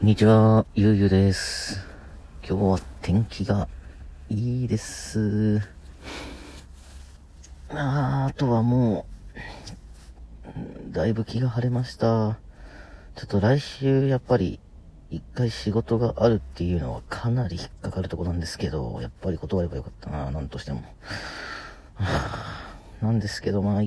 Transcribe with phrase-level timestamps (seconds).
[0.00, 1.78] こんにちは、ゆうゆうです。
[2.42, 3.68] 今日は天気が
[4.30, 5.60] いいです。
[7.68, 9.04] ああとはも
[10.88, 12.38] う、だいぶ気が晴れました。
[13.14, 14.58] ちょっと来週やっぱり
[15.10, 20.82] 一回仕事があるっていうのはかなり引っかかるとこなんですけど、やっぱり断ればよかったな、なんとしても。
[21.96, 22.70] は
[23.02, 23.82] あなんですけど、まあ、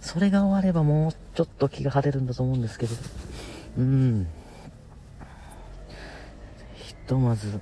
[0.00, 2.94] それが終わればもうちょっと気が晴れるんだと思うんですけど。
[3.78, 4.28] うん。
[7.04, 7.60] ひとまず。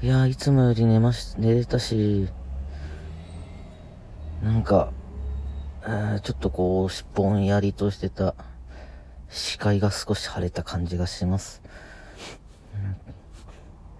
[0.00, 2.28] いやー、いつもより寝まし、寝れたし、
[4.44, 4.92] なんか、
[5.82, 8.36] えーちょっとこう、しっぽんやりとしてた
[9.28, 11.62] 視界が少し晴れた感じがします。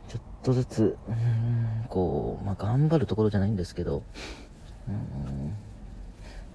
[0.06, 4.04] ちょっとずつ、うんこう、まあ、頑張るところじゃないんですけど、
[4.86, 5.52] うん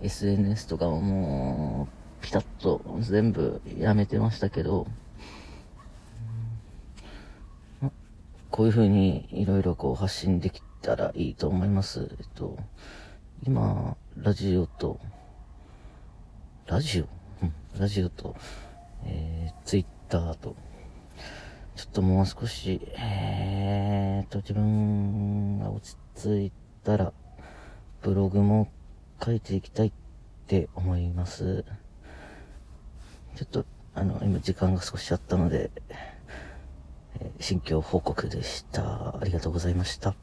[0.02, 4.88] SNS とかももう、ピタッと全部やめてましたけど、
[8.52, 12.10] こういう風にいろいろこう発信できたらいいと思います。
[12.20, 12.58] えっと、
[13.46, 15.00] 今、ラジオと、
[16.68, 17.08] ラジオ？
[17.44, 18.36] うん、ラジオと、
[19.06, 20.56] えー、ツイッターと、
[21.76, 26.52] ちょっともう少し、えーと、自分が落ち着い
[26.84, 27.14] たら、
[28.02, 28.68] ブログも
[29.24, 29.92] 書いていきたいっ
[30.48, 31.64] て思います。
[33.50, 35.72] っと、あの、今時間が少しあったので、
[37.20, 39.18] えー心境報告でした。
[39.20, 40.16] ありがとうございました。